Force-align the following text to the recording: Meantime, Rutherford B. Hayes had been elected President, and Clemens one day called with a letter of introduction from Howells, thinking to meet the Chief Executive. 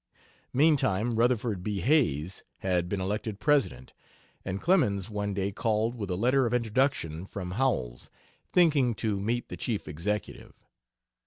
Meantime, 0.51 1.13
Rutherford 1.13 1.61
B. 1.61 1.79
Hayes 1.81 2.41
had 2.61 2.89
been 2.89 2.99
elected 2.99 3.39
President, 3.39 3.93
and 4.43 4.59
Clemens 4.59 5.11
one 5.11 5.35
day 5.35 5.51
called 5.51 5.93
with 5.93 6.09
a 6.09 6.15
letter 6.15 6.47
of 6.47 6.55
introduction 6.55 7.23
from 7.27 7.51
Howells, 7.51 8.09
thinking 8.51 8.95
to 8.95 9.19
meet 9.19 9.49
the 9.49 9.57
Chief 9.57 9.87
Executive. 9.87 10.65